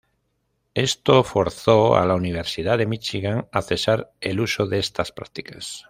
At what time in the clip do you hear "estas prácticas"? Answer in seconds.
4.79-5.79